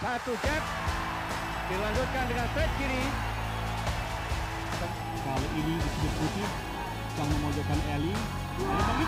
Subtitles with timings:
[0.00, 0.64] Satu jab.
[1.68, 3.04] Dilanjutkan dengan straight kiri.
[5.20, 6.48] Kali ini disebut putih,
[7.12, 8.16] sang memojokkan Eli.
[8.64, 9.06] Eli.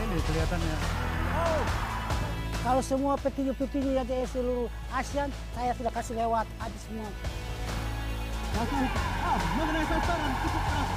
[0.00, 0.76] Ini kelihatannya.
[2.64, 7.10] Kalau semua petinju-petinju yang di seluruh ASEAN, saya sudah kasih lewat habis semua.
[8.56, 8.80] Langsung,
[9.28, 10.90] ah, mengenai sasaran, cukup keras.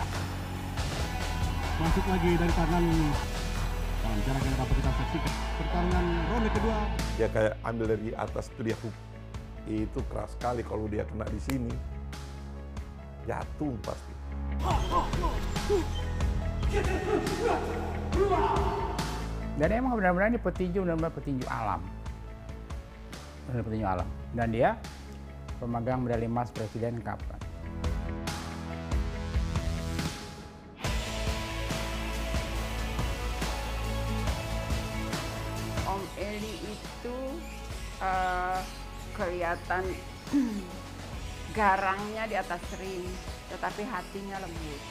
[1.84, 2.84] Masuk lagi dari tangan
[4.24, 5.34] jarak yang dapat kita saksikan.
[5.60, 6.78] Pertarungan ronde kedua.
[7.20, 8.96] dia kayak ambil dari atas itu dia hook
[9.66, 11.73] itu keras sekali kalau dia kena di sini
[13.26, 14.14] jatuh pasti
[19.56, 21.80] Dan emang benar-benar ini petinju benar-benar petinju alam.
[23.48, 24.08] Benar petinju alam.
[24.36, 24.76] Dan dia
[25.64, 27.23] pemegang medali emas Presiden Cup.
[36.16, 37.18] Eli itu
[38.00, 38.59] eh,
[39.16, 39.84] kelihatan
[41.58, 43.08] garangnya di atas ring,
[43.52, 44.81] tetapi hatinya lembut.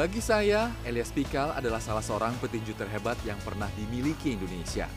[0.00, 4.88] Bagi saya, Elias Pikal adalah salah seorang petinju terhebat yang pernah dimiliki Indonesia.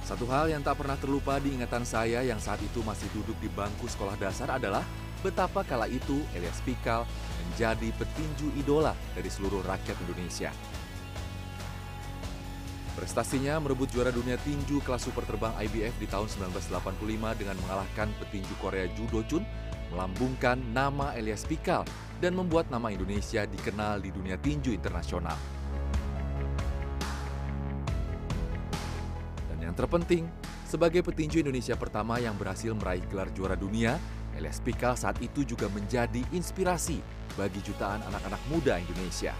[0.00, 3.52] Satu hal yang tak pernah terlupa di ingatan saya yang saat itu masih duduk di
[3.52, 4.80] bangku sekolah dasar adalah
[5.20, 7.04] betapa kala itu Elias Pikal
[7.44, 10.48] menjadi petinju idola dari seluruh rakyat Indonesia.
[12.96, 16.72] Prestasinya merebut juara dunia tinju kelas super terbang IBF di tahun 1985
[17.36, 19.44] dengan mengalahkan petinju Korea Judo Chun,
[19.92, 21.84] melambungkan nama Elias Pikal
[22.24, 25.36] dan membuat nama Indonesia dikenal di dunia tinju internasional.
[29.52, 30.24] Dan yang terpenting,
[30.64, 34.00] sebagai petinju Indonesia pertama yang berhasil meraih gelar juara dunia,
[34.32, 37.04] Elias Pikal saat itu juga menjadi inspirasi
[37.36, 39.36] bagi jutaan anak-anak muda Indonesia.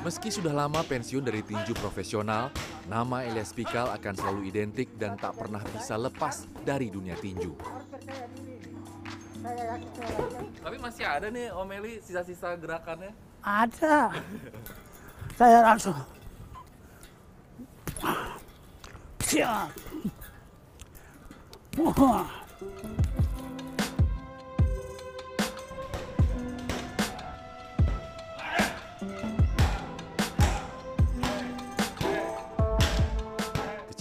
[0.00, 2.48] Meski sudah lama pensiun dari tinju profesional,
[2.88, 7.52] nama Elias Pikal akan selalu identik dan tak pernah bisa lepas dari dunia tinju.
[10.64, 13.12] Tapi masih ada nih Om Eli sisa-sisa gerakannya.
[13.44, 14.16] Ada.
[15.36, 15.96] Saya langsung.
[19.28, 19.68] Siap.
[21.76, 22.28] Wah.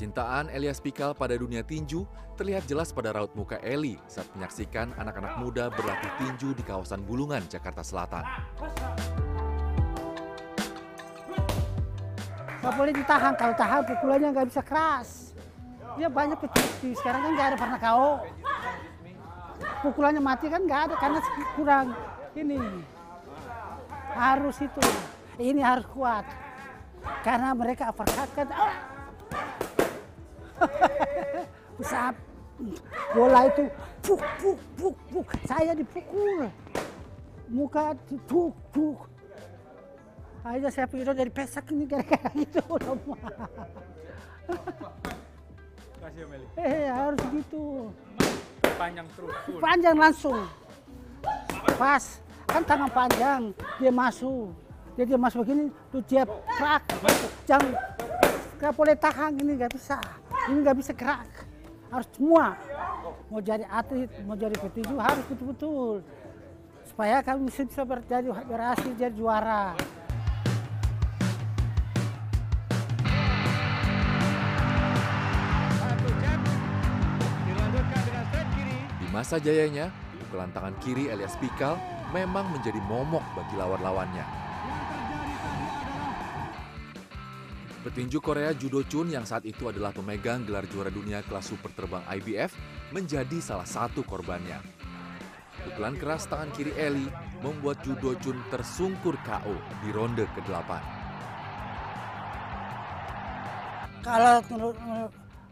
[0.10, 2.02] Kecintaan Elias Pikal pada dunia tinju
[2.34, 7.46] terlihat jelas pada raut muka Eli saat menyaksikan anak-anak muda berlatih tinju di kawasan Bulungan,
[7.46, 8.26] Jakarta Selatan.
[12.58, 15.38] Nggak boleh ditahan, kalau tahan pukulannya nggak bisa keras.
[15.94, 18.10] Dia banyak petinju, sekarang kan nggak ada pernah kau.
[19.86, 21.20] Pukulannya mati kan nggak ada karena
[21.54, 21.94] kurang
[22.34, 22.58] ini.
[24.18, 24.82] Harus itu,
[25.38, 26.26] ini harus kuat.
[27.22, 28.50] Karena mereka uppercut kan.
[28.58, 28.89] ah.
[31.82, 32.16] Usap
[33.16, 33.64] bola itu
[34.04, 35.28] puk puk puk puk.
[35.48, 36.52] Saya dipukul.
[37.50, 37.98] Muka
[38.28, 39.10] puk puk
[40.40, 42.64] aja saya pikir dari pesak ini gara-gara gitu
[46.00, 46.48] Kasih Om Eli.
[46.58, 47.92] eh harus gitu.
[48.80, 49.36] Panjang terus.
[49.60, 50.48] panjang langsung.
[51.76, 52.24] Pas.
[52.48, 53.52] Kan tangan panjang.
[53.78, 54.56] Dia masuk.
[54.96, 56.84] Dia dia masuk begini tuh dia kerak
[57.48, 57.72] jangan
[58.60, 59.96] nggak boleh tahan ini nggak bisa
[60.50, 61.30] ini nggak bisa gerak
[61.94, 62.58] harus semua
[63.30, 66.02] mau jadi atlet mau jadi petinju harus betul-betul
[66.90, 69.78] supaya kami bisa bisa berjadi berhasil jadi juara.
[79.00, 81.78] Di masa jayanya, pukulan tangan kiri Elias Pikal
[82.10, 84.49] memang menjadi momok bagi lawan-lawannya.
[87.80, 92.04] Petinju Korea Judo Chun yang saat itu adalah pemegang gelar juara dunia kelas super terbang
[92.12, 92.52] IBF
[92.92, 94.60] menjadi salah satu korbannya.
[95.64, 97.08] Pukulan keras tangan kiri Eli
[97.40, 100.72] membuat Judo Chun tersungkur KO di ronde ke-8.
[104.04, 104.76] Kalau menurut,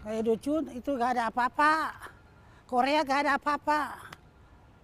[0.03, 1.95] kayak Ducun itu gak ada apa-apa.
[2.67, 4.03] Korea gak ada apa-apa.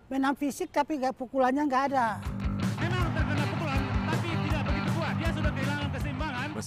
[0.08, 2.08] Menang fisik tapi gak pukulannya gak ada.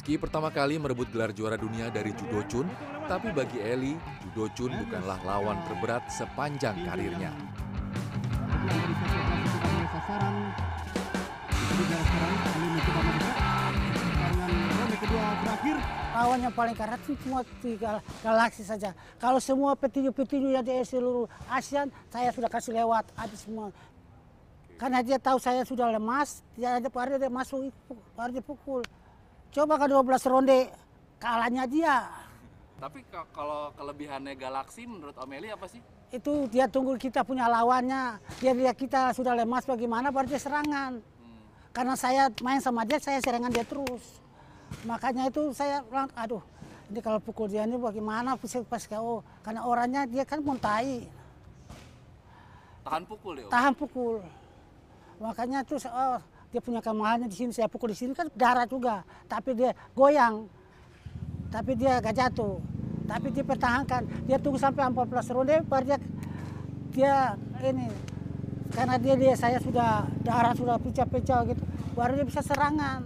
[0.06, 2.70] Meski pertama kali merebut gelar juara dunia dari Judo Chun,
[3.10, 7.34] tapi bagi Eli, Judo Chun bukanlah lawan terberat sepanjang karirnya.
[15.42, 15.76] Berakhir.
[16.14, 18.94] Lawan yang paling keras itu cuma di gal- galaksi saja.
[19.18, 23.74] Kalau semua petinju-petinju yang di seluruh ASEAN, saya sudah kasih lewat habis semua.
[24.78, 27.74] Karena dia tahu saya sudah lemas, dia ada dia masuk,
[28.14, 28.86] baru dia pukul.
[29.52, 30.58] Coba ke 12 ronde,
[31.18, 31.96] kalahnya dia.
[32.76, 35.80] Tapi ka- kalau kelebihannya Galaxy menurut Om Eli apa sih?
[36.12, 38.20] Itu dia tunggu kita punya lawannya.
[38.38, 41.00] Dia lihat kita sudah lemas bagaimana, baru dia serangan.
[41.72, 44.20] Karena saya main sama dia, saya serangan dia terus.
[44.84, 46.44] Makanya itu saya bilang, aduh,
[46.92, 49.24] ini kalau pukul dia ini bagaimana bisa pas KO.
[49.40, 51.08] Karena orangnya dia kan muntai,
[52.86, 53.50] Tahan pukul ya Om?
[53.50, 54.16] tahan pukul.
[55.18, 56.22] Makanya itu oh,
[56.56, 59.04] dia punya kelemahannya di sini, saya pukul di sini kan darah juga.
[59.28, 60.48] Tapi dia goyang,
[61.52, 62.56] tapi dia gak jatuh.
[63.04, 65.98] Tapi dia pertahankan, dia tunggu sampai 14 ronde, baru dia,
[66.96, 67.14] dia
[67.60, 67.92] ini,
[68.72, 71.60] karena dia, dia saya sudah darah sudah pecah-pecah gitu,
[71.92, 73.04] baru dia bisa serangan.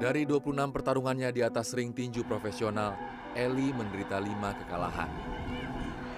[0.00, 2.96] Dari 26 pertarungannya di atas ring tinju profesional,
[3.36, 5.39] Eli menderita lima kekalahan.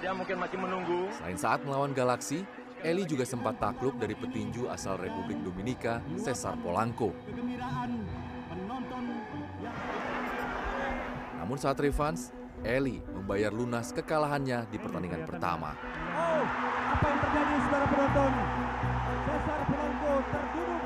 [0.03, 1.07] Dia mungkin masih menunggu.
[1.15, 2.43] Selain saat melawan Galaxy,
[2.83, 7.15] Eli juga sempat takluk dari petinju asal Republik Dominika, Cesar Polanco.
[7.23, 8.03] Kegembiraan
[8.51, 9.03] penonton
[9.63, 9.71] yang
[11.39, 12.35] Namun saat revans,
[12.67, 15.71] Eli membayar lunas kekalahannya di pertandingan pertama.
[15.71, 16.43] Oh,
[16.99, 18.31] apa yang terjadi saudara penonton?
[19.23, 20.83] Cesar Polanco terduduk.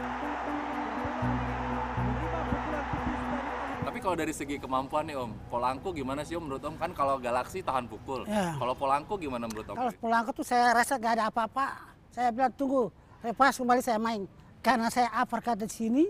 [3.98, 6.78] Tapi kalau dari segi kemampuan nih Om, Polanco gimana sih Om menurut Om?
[6.78, 8.30] Kan kalau Galaxy tahan pukul.
[8.30, 8.54] Ya.
[8.54, 9.74] Kalau Polanco gimana menurut Om?
[9.74, 11.98] Kalau Polanco tuh saya rasa gak ada apa-apa.
[12.14, 12.94] Saya bilang tunggu,
[13.26, 14.30] repas kembali saya main.
[14.62, 16.06] Karena saya uppercut di sini,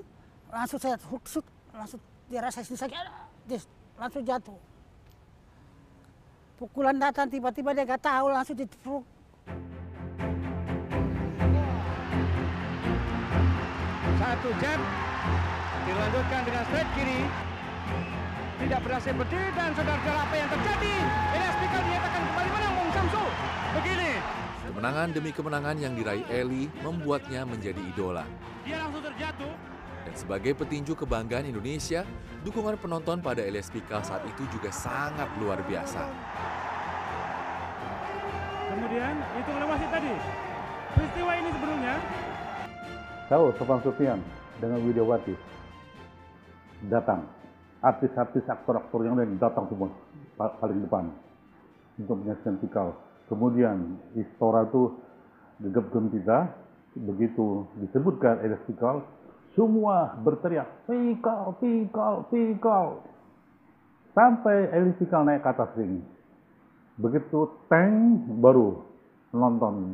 [0.51, 3.00] langsung saya hook shoot, langsung dia rasa sini sakit,
[3.48, 3.60] dia
[3.95, 4.60] langsung jatuh.
[6.60, 9.07] Pukulan datang tiba-tiba dia gak tahu langsung ditepuk.
[14.19, 14.80] Satu jab.
[15.88, 17.46] Dilanjutkan dengan straight kiri.
[18.57, 20.94] Tidak berhasil berdiri dan saudara-saudara apa yang terjadi?
[21.38, 23.24] Elias Pikal dinyatakan kembali menang Wong Samsu.
[23.77, 24.12] Begini.
[24.65, 28.25] Kemenangan demi kemenangan yang diraih Eli membuatnya menjadi idola.
[28.65, 29.54] Dia langsung terjatuh.
[30.09, 32.01] Dan sebagai petinju kebanggaan Indonesia,
[32.42, 36.09] dukungan penonton pada Elias Pikal saat itu juga sangat luar biasa.
[38.74, 40.13] Kemudian itu wasit tadi.
[40.98, 41.95] Peristiwa ini sebelumnya
[43.30, 44.19] Tahu Sofan Supian
[44.57, 45.36] dengan Widiawati
[46.89, 47.37] datang.
[47.77, 49.94] Artis-artis aktor-aktor yang lain datang semua
[50.33, 51.13] pa- paling depan
[52.01, 52.89] untuk menyaksikan Pikal.
[53.27, 54.97] Kemudian Istora itu
[55.62, 56.53] gegap gempita
[56.97, 59.06] begitu disebutkan Elias Pikal
[59.53, 63.01] semua berteriak Pikal, Pikal, Pikal
[64.13, 66.02] sampai Elias Pikal naik ke atas ring.
[66.97, 68.81] Begitu tank baru
[69.30, 69.94] penonton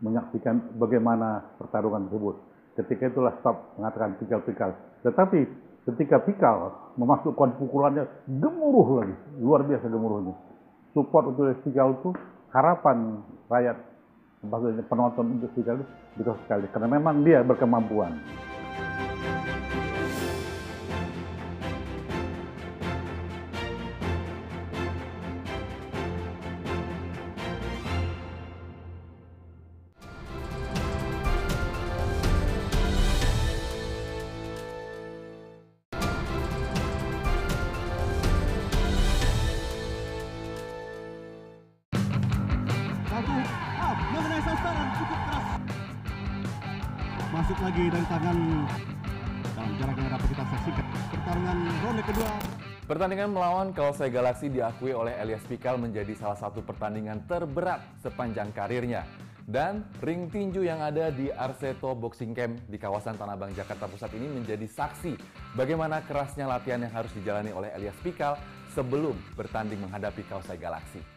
[0.00, 2.36] menyaksikan bagaimana pertarungan tersebut.
[2.76, 4.76] Ketika itulah stop mengatakan pikal-pikal.
[5.00, 5.48] Tetapi
[5.86, 10.34] ketika pikal memasukkan pukulannya gemuruh lagi, luar biasa gemuruhnya.
[10.92, 12.10] Support untuk pikal itu
[12.50, 13.76] harapan rakyat
[14.90, 15.86] penonton untuk pikal itu
[16.18, 18.16] besar sekali karena memang dia berkemampuan.
[47.46, 48.38] Masuk lagi dari tangan
[49.54, 50.86] dalam jarak yang dapat kita saksikan.
[51.14, 52.30] Pertarungan ronde kedua
[52.90, 59.06] Pertandingan melawan Kaosai Galaxy diakui oleh Elias Pikal menjadi salah satu pertandingan terberat sepanjang karirnya.
[59.46, 64.18] Dan ring tinju yang ada di Arseto Boxing Camp di kawasan Tanah Abang, Jakarta Pusat
[64.18, 65.14] ini menjadi saksi
[65.54, 68.34] bagaimana kerasnya latihan yang harus dijalani oleh Elias Pikal
[68.74, 71.15] sebelum bertanding menghadapi Kaosai Galaxy.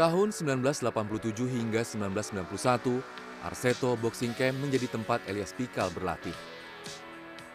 [0.00, 3.04] Tahun 1987 hingga 1991,
[3.44, 6.32] Arseto Boxing Camp menjadi tempat Elias Pikal berlatih.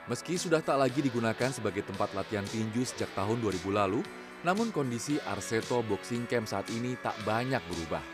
[0.05, 4.05] Meski sudah tak lagi digunakan sebagai tempat latihan tinju sejak tahun 2000 lalu,
[4.45, 8.05] namun kondisi Arseto Boxing Camp saat ini tak banyak berubah.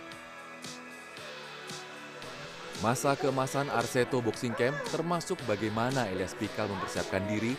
[2.79, 7.51] Masa keemasan Arseto Boxing Camp termasuk bagaimana Elias Pikal mempersiapkan diri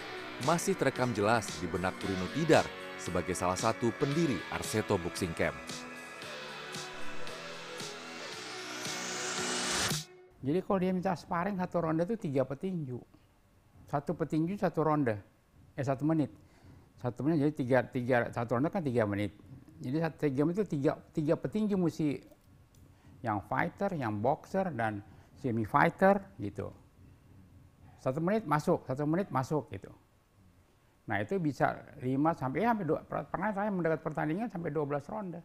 [0.49, 2.65] masih terekam jelas di benak Turino Tidar
[2.97, 5.92] sebagai salah satu pendiri Arseto Boxing Camp.
[10.43, 12.99] Jadi kalau dia minta sparring satu ronde itu tiga petinju.
[13.87, 15.15] Satu petinju satu ronde,
[15.79, 16.35] eh satu menit.
[16.99, 19.39] Satu menit jadi tiga, tiga satu ronde kan tiga menit.
[19.79, 22.19] Jadi satu tiga menit itu tiga, tiga petinju mesti
[23.23, 24.99] yang fighter, yang boxer dan
[25.39, 26.75] semi fighter gitu.
[28.03, 29.95] Satu menit masuk, satu menit masuk gitu.
[31.07, 35.39] Nah itu bisa lima sampai ya, sampai dua, pernah saya mendekat pertandingan sampai 12 ronde.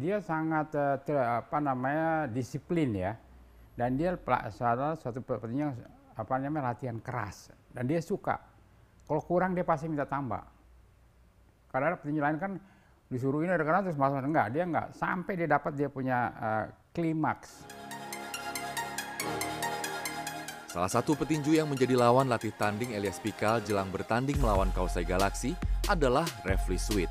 [0.00, 3.12] Dia sangat uh, ter, apa namanya disiplin ya
[3.74, 4.14] dan dia
[4.54, 5.74] salah satu petinju
[6.14, 7.50] apa namanya latihan keras.
[7.74, 8.38] Dan dia suka.
[9.04, 10.40] Kalau kurang dia pasti minta tambah.
[11.74, 12.52] Karena ada petinju lain kan
[13.10, 14.22] disuruh ini ada terus masuk.
[14.22, 14.94] Enggak dia enggak.
[14.94, 16.64] Sampai dia dapat dia punya uh,
[16.94, 17.66] klimaks.
[20.70, 25.54] Salah satu petinju yang menjadi lawan latih tanding Elias Pikal jelang bertanding melawan Kausai Galaxy
[25.86, 27.10] adalah Refli Sweet.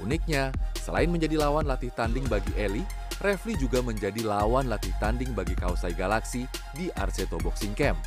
[0.00, 2.84] Uniknya, selain menjadi lawan latih tanding bagi Eli,
[3.20, 8.00] Refli juga menjadi lawan latih tanding bagi Kausai Galaxy di Arseto Boxing Camp.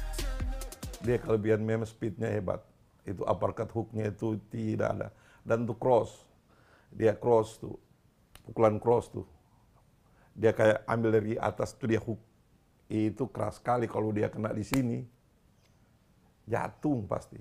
[1.05, 2.65] Dia kelebihan memang speednya hebat.
[3.05, 5.07] Itu uppercut hooknya itu tidak ada.
[5.45, 6.25] Dan untuk cross,
[6.89, 7.77] dia cross tuh,
[8.41, 9.29] pukulan cross tuh.
[10.33, 12.17] Dia kayak ambil dari atas tuh dia hook.
[12.89, 15.05] Itu keras sekali kalau dia kena di sini.
[16.49, 17.37] Jatuh pasti.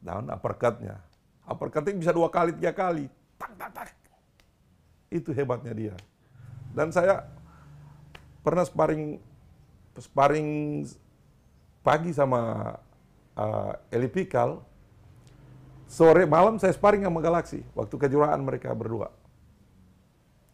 [0.00, 0.96] Daun uppercutnya.
[1.44, 3.04] Uppercutnya bisa dua kali tiga kali.
[3.36, 3.92] Tak tak tak.
[5.12, 5.96] Itu hebatnya dia
[6.76, 7.24] dan saya
[8.44, 9.16] pernah sparring
[9.96, 10.50] sparring
[11.80, 12.76] pagi sama
[13.34, 14.12] uh, Eli
[15.88, 19.08] sore malam saya sparring sama Galaxy waktu kejuaraan mereka berdua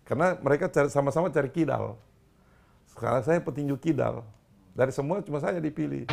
[0.07, 1.99] karena mereka sama-sama cari kidal
[2.93, 4.21] sekarang saya petinju kidal.
[4.77, 6.09] Dari semua cuma saya dipilih.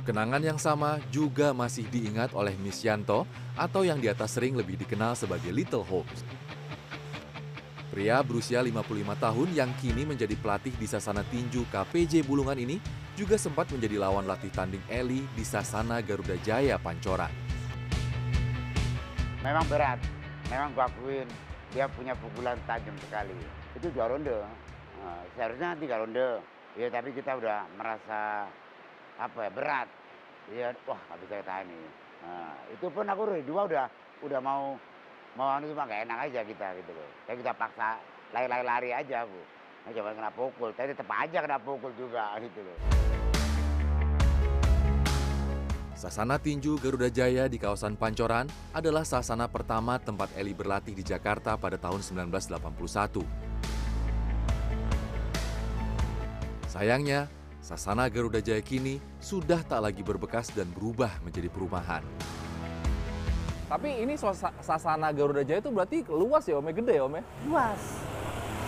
[0.00, 4.80] Kenangan yang sama juga masih diingat oleh Miss Yanto atau yang di atas sering lebih
[4.80, 6.24] dikenal sebagai Little Holmes.
[7.92, 8.80] Pria berusia 55
[9.20, 12.80] tahun yang kini menjadi pelatih di Sasana Tinju KPJ Bulungan ini
[13.12, 17.28] juga sempat menjadi lawan latih tanding Eli di Sasana Garuda Jaya Pancoran.
[19.44, 20.00] Memang berat,
[20.48, 21.28] memang gua akuin
[21.76, 23.36] dia punya pukulan tajam sekali.
[23.76, 24.38] Itu dua ronde.
[25.02, 26.40] Nah, seharusnya tiga ronde.
[26.78, 28.46] Ya tapi kita udah merasa
[29.20, 29.88] apa ya berat.
[30.50, 31.88] Ya wah nggak bisa tahan ini.
[32.20, 33.86] Nah, itu pun aku dari dua udah
[34.24, 34.76] udah mau
[35.38, 37.08] mau anu cuma gak enak aja kita gitu loh.
[37.28, 38.00] Tapi kita paksa
[38.34, 39.40] lari-lari aja aku.
[39.80, 42.76] Nah, coba kena pukul, tapi tetap aja kena pukul juga gitu loh.
[46.00, 51.60] Sasana Tinju Garuda Jaya di kawasan Pancoran adalah sasana pertama tempat Eli berlatih di Jakarta
[51.60, 53.20] pada tahun 1981.
[56.72, 57.28] Sayangnya,
[57.60, 62.00] Sasana Garuda Jaya kini sudah tak lagi berbekas dan berubah menjadi perumahan.
[63.68, 64.16] Tapi ini
[64.64, 66.72] Sasana Garuda Jaya itu berarti luas ya Om, ya?
[66.72, 67.22] gede ya Om ya?
[67.44, 67.82] Luas.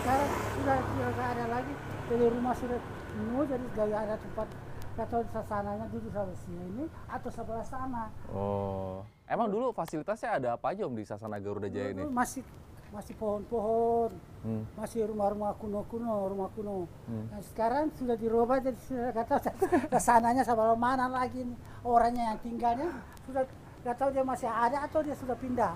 [0.05, 0.31] Sekarang
[0.61, 1.73] sudah tidak ada lagi,
[2.13, 4.49] jadi rumah sudah penuh, jadi gaya ada tempat
[4.93, 8.13] atau sasananya di sebelah sini atau sebelah sana.
[8.29, 12.05] Oh, emang dulu fasilitasnya ada apa aja om di Sasana Garuda Jaya ini?
[12.05, 12.45] Masih
[12.93, 14.13] masih pohon-pohon,
[14.45, 14.77] hmm.
[14.77, 16.85] masih rumah-rumah kuno-kuno, rumah kuno.
[17.09, 17.25] Hmm.
[17.33, 19.41] Nah, sekarang sudah dirubah jadi sudah kata
[19.89, 21.59] sasananya sebelah mana lagi nih.
[21.83, 22.89] orangnya yang tinggalnya
[23.27, 23.43] sudah
[23.83, 25.75] nggak tahu dia masih ada atau dia sudah pindah.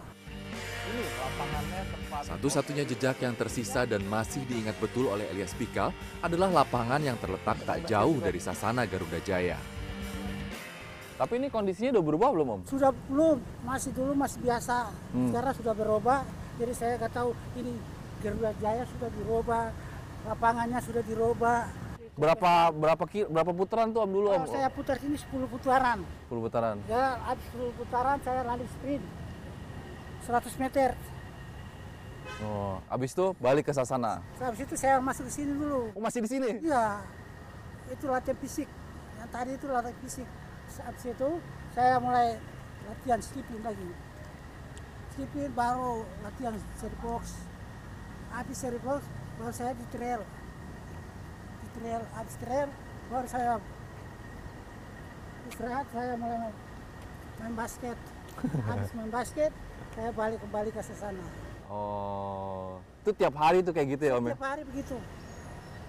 [2.22, 5.90] Satu-satunya jejak yang tersisa dan masih diingat betul oleh Elias Pikal
[6.22, 9.58] adalah lapangan yang terletak tak jauh dari Sasana Garuda Jaya.
[11.16, 12.60] Tapi ini kondisinya udah berubah belum Om?
[12.68, 14.92] Sudah belum, masih dulu masih biasa.
[15.16, 15.32] Hmm.
[15.32, 16.18] Sekarang sudah berubah,
[16.56, 17.72] jadi saya nggak tahu ini
[18.24, 19.64] Garuda Jaya sudah dirubah,
[20.24, 21.68] lapangannya sudah dirubah.
[22.16, 24.42] Berapa berapa berapa putaran tuh Om dulu Om?
[24.48, 26.00] Oh, saya putar ini 10 putaran.
[26.32, 26.76] 10 putaran.
[26.88, 29.04] Ya, habis 10 putaran saya lari sprint.
[30.24, 30.96] 100 meter.
[32.40, 34.24] Oh, habis itu balik ke Sasana.
[34.40, 35.92] Habis itu saya masuk ke sini dulu.
[35.92, 36.50] Oh, masih di sini?
[36.64, 37.04] Iya.
[37.92, 38.68] Itu latihan fisik.
[39.20, 40.28] Yang tadi itu latihan fisik.
[40.82, 41.30] Habis itu
[41.76, 42.40] saya mulai
[42.88, 43.88] latihan skipping lagi.
[45.16, 47.40] Skipping baru latihan seri box.
[48.28, 49.00] Habis seri box
[49.40, 50.20] baru saya di trail.
[51.64, 52.68] Di trail, habis trail
[53.08, 53.56] baru saya
[55.46, 56.50] istirahat saya mulai
[57.38, 57.98] main basket
[58.68, 59.52] habis main basket
[59.94, 61.22] saya balik kembali ke sana
[61.66, 64.34] Oh, itu tiap hari tuh kayak gitu ya Om ya?
[64.34, 64.98] tiap hari begitu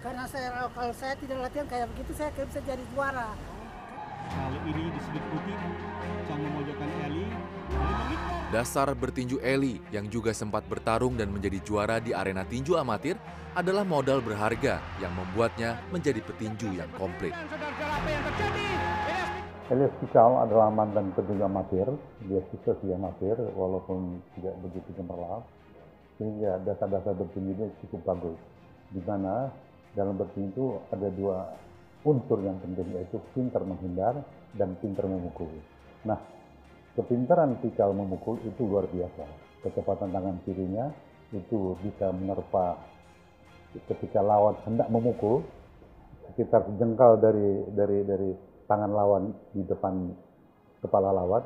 [0.01, 3.33] karena saya kalau saya tidak latihan kayak begitu saya kayak bisa jadi juara
[4.67, 5.57] ini disebut putih,
[6.27, 7.25] Cang memojokkan Eli.
[8.47, 13.19] Dasar bertinju Eli yang juga sempat bertarung dan menjadi juara di arena tinju amatir
[13.57, 17.35] adalah modal berharga yang membuatnya menjadi petinju yang komplit.
[19.67, 21.87] Elias Pikal adalah mantan petinju amatir,
[22.23, 25.43] dia sukses di amatir walaupun tidak begitu cemerlang.
[26.15, 28.39] Sehingga dasar-dasar bertinjunya cukup bagus.
[28.95, 29.51] Di mana
[29.91, 31.51] dalam bertinju ada dua
[32.07, 34.23] unsur yang penting yaitu pintar menghindar
[34.55, 35.51] dan pintar memukul.
[36.07, 36.15] Nah,
[36.95, 39.27] kepintaran Pikal memukul itu luar biasa.
[39.67, 40.87] Kecepatan tangan kirinya
[41.35, 42.79] itu bisa menerpa
[43.91, 45.43] ketika lawan hendak memukul
[46.31, 48.31] sekitar jengkal dari dari dari
[48.71, 50.07] tangan lawan di depan
[50.79, 51.43] kepala lawan.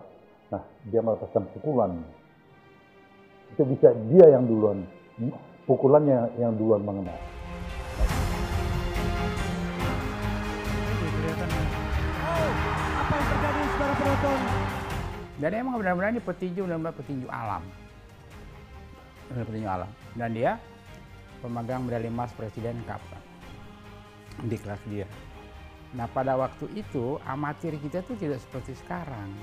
[0.54, 1.98] Nah, dia melepaskan pukulan.
[3.56, 4.86] Itu bisa dia yang duluan,
[5.66, 7.41] pukulannya yang duluan mengenai.
[15.42, 17.66] Dan emang benar-benar ini petinju benar-benar petinju alam.
[19.34, 19.90] Benar petinju alam.
[20.14, 20.62] Dan dia
[21.42, 23.02] pemegang medali emas Presiden Cup
[24.46, 25.10] di kelas dia.
[25.98, 29.34] Nah pada waktu itu amatir kita tuh tidak seperti sekarang.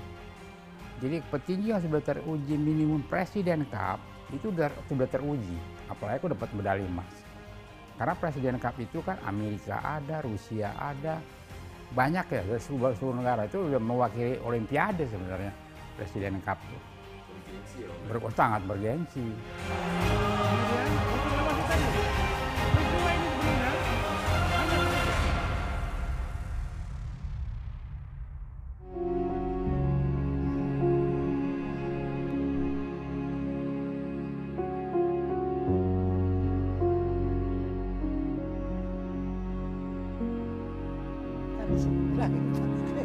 [1.02, 3.98] Jadi petinju yang sudah teruji minimum Presiden Cup
[4.30, 5.58] itu sudah, sudah teruji.
[5.90, 7.10] Apalagi aku dapat medali emas.
[7.98, 11.18] Karena Presiden Cup itu kan Amerika ada, Rusia ada,
[11.90, 15.67] banyak ya seluruh, seluruh negara itu udah mewakili Olimpiade sebenarnya
[15.98, 16.62] Presiden Cup.
[18.06, 19.34] Ber, sangat bergensi.
[41.58, 42.97] Habis lagi.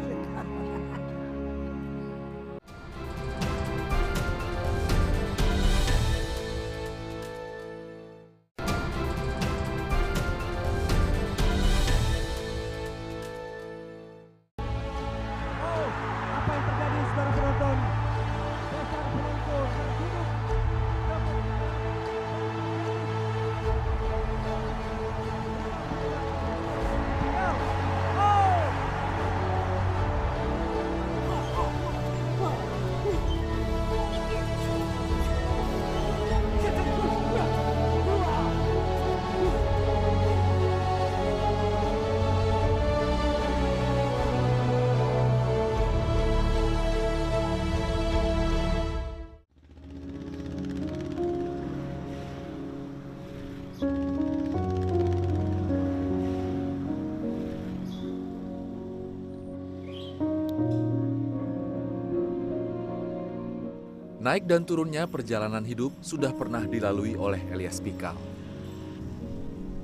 [64.24, 68.16] Naik dan turunnya perjalanan hidup sudah pernah dilalui oleh Elias Pikal.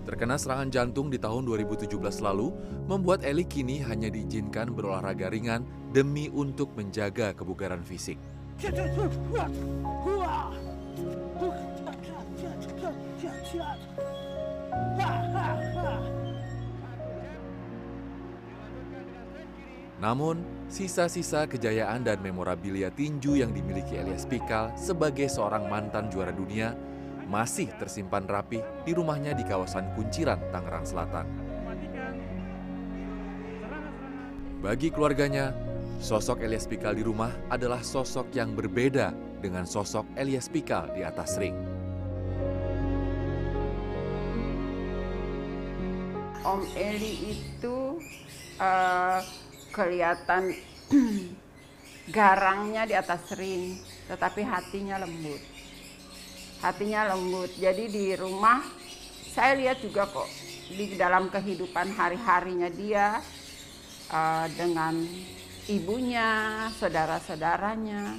[0.09, 1.93] Terkena serangan jantung di tahun 2017
[2.25, 2.49] lalu,
[2.89, 8.17] membuat Eli kini hanya diizinkan berolahraga ringan demi untuk menjaga kebugaran fisik.
[20.01, 20.41] Namun,
[20.73, 26.73] sisa-sisa kejayaan dan memorabilia tinju yang dimiliki Elias Pikal sebagai seorang mantan juara dunia
[27.29, 31.29] masih tersimpan rapi di rumahnya di kawasan Kunciran, Tangerang Selatan.
[34.65, 35.53] Bagi keluarganya,
[36.01, 39.13] sosok Elias Pikal di rumah adalah sosok yang berbeda
[39.45, 41.57] dengan sosok Elias Pikal di atas ring.
[46.41, 48.01] Om Eli itu
[48.57, 49.21] eh,
[49.71, 50.55] kelihatan
[52.17, 53.79] garangnya di atas ring,
[54.11, 55.41] tetapi hatinya lembut.
[56.61, 57.51] Hatinya lembut.
[57.57, 58.61] Jadi di rumah
[59.31, 60.27] saya lihat juga kok
[60.71, 63.23] di dalam kehidupan hari-harinya dia
[64.11, 65.07] eh, dengan
[65.71, 66.29] ibunya,
[66.79, 68.19] saudara-saudaranya,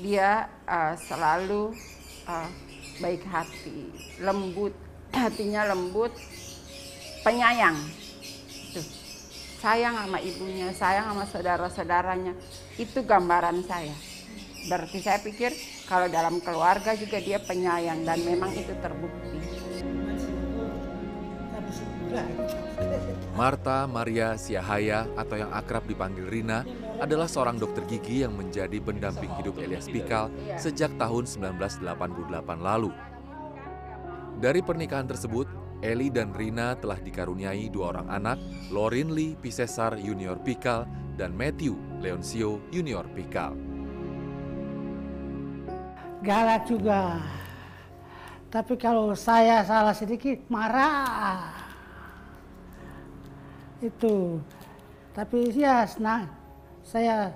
[0.00, 1.76] dia eh, selalu
[2.24, 2.48] eh,
[3.00, 3.92] baik hati,
[4.24, 4.72] lembut,
[5.16, 6.12] hatinya lembut,
[7.24, 7.76] penyayang.
[9.60, 12.32] Sayang sama ibunya, sayang sama saudara-saudaranya.
[12.80, 13.92] Itu gambaran saya.
[14.72, 15.52] Berarti saya pikir
[15.84, 19.36] kalau dalam keluarga juga dia penyayang dan memang itu terbukti.
[23.36, 26.64] Marta Maria Siahaya atau yang akrab dipanggil Rina
[26.96, 31.84] adalah seorang dokter gigi yang menjadi pendamping hidup Elias Pikal sejak tahun 1988
[32.60, 32.92] lalu.
[34.40, 38.38] Dari pernikahan tersebut, Eli dan Rina telah dikaruniai dua orang anak,
[38.68, 40.84] Lorin Lee Pisesar Junior Pikal
[41.16, 43.70] dan Matthew Leoncio Junior Pikal.
[46.20, 47.16] galak juga.
[48.50, 51.54] Tapi kalau saya salah sedikit marah.
[53.80, 54.42] Itu.
[55.16, 56.28] Tapi ya senang.
[56.84, 57.32] Saya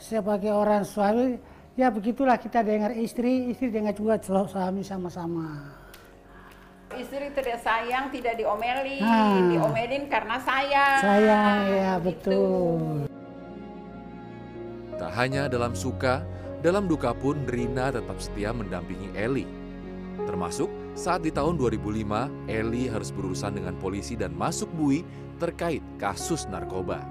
[0.00, 1.38] sebagai orang suami
[1.78, 5.83] ya begitulah kita dengar istri, istri dengar juga suami sama-sama.
[6.94, 9.42] Istri tidak sayang, tidak diomelin, Ah.
[9.50, 11.00] diomelin karena sayang.
[11.02, 12.06] Sayang ya Gitu.
[12.06, 12.80] betul.
[14.94, 16.22] Tak hanya dalam suka,
[16.62, 19.44] dalam duka pun Rina tetap setia mendampingi Eli.
[20.24, 25.02] Termasuk saat di tahun 2005, Eli harus berurusan dengan polisi dan masuk bui
[25.36, 27.02] terkait kasus narkoba.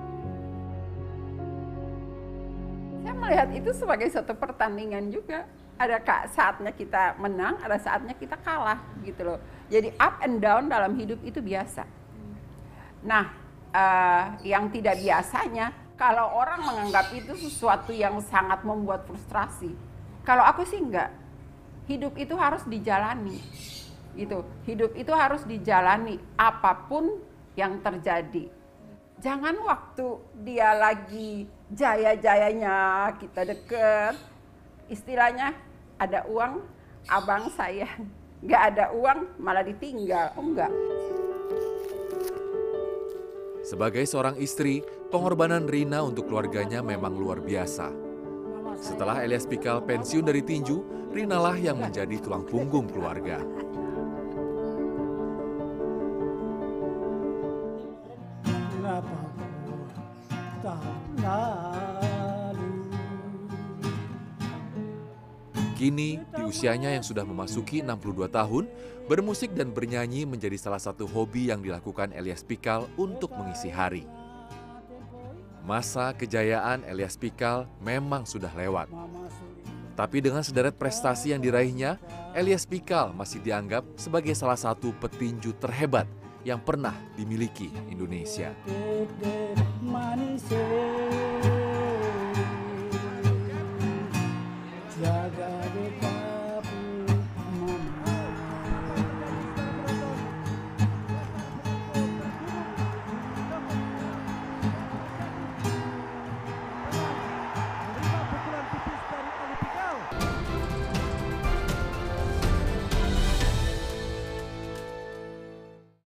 [3.03, 5.43] Saya melihat itu sebagai satu pertandingan juga.
[5.73, 9.39] Ada saatnya kita menang, ada saatnya kita kalah gitu loh.
[9.67, 11.83] Jadi up and down dalam hidup itu biasa.
[13.03, 13.25] Nah,
[13.73, 19.73] eh, yang tidak biasanya kalau orang menganggap itu sesuatu yang sangat membuat frustrasi.
[20.23, 21.11] Kalau aku sih enggak.
[21.83, 23.43] Hidup itu harus dijalani.
[24.15, 24.39] Gitu.
[24.63, 27.19] Hidup itu harus dijalani apa pun
[27.59, 28.49] yang terjadi.
[29.21, 30.07] Jangan waktu
[30.43, 34.15] dia lagi jaya-jayanya kita deket,
[34.91, 35.55] istilahnya
[35.99, 36.59] ada uang,
[37.07, 37.87] abang saya
[38.45, 40.73] nggak ada uang malah ditinggal, oh enggak.
[43.63, 47.87] Sebagai seorang istri, pengorbanan Rina untuk keluarganya memang luar biasa.
[48.75, 50.83] Setelah Elias Pikal pensiun dari tinju,
[51.15, 53.39] Rina lah yang menjadi tulang punggung keluarga.
[65.83, 68.71] Kini, di usianya yang sudah memasuki 62 tahun,
[69.11, 74.07] bermusik dan bernyanyi menjadi salah satu hobi yang dilakukan Elias Pikal untuk mengisi hari.
[75.67, 78.87] Masa kejayaan Elias Pikal memang sudah lewat.
[79.99, 81.99] Tapi dengan sederet prestasi yang diraihnya,
[82.31, 86.07] Elias Pikal masih dianggap sebagai salah satu petinju terhebat
[86.47, 88.55] yang pernah dimiliki Indonesia.
[95.03, 96.12] Jagar